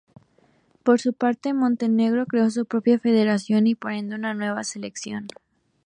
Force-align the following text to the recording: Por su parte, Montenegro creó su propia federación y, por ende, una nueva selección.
Por 0.81 0.99
su 0.99 1.13
parte, 1.13 1.53
Montenegro 1.53 2.25
creó 2.25 2.49
su 2.49 2.65
propia 2.65 2.97
federación 2.97 3.67
y, 3.67 3.75
por 3.75 3.91
ende, 3.91 4.15
una 4.15 4.33
nueva 4.33 4.63
selección. 4.63 5.27